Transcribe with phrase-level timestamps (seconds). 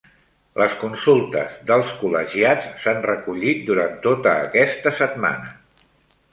[0.61, 5.57] Les consultes dels col·legiats s'han recollit durant tota aquesta setmana.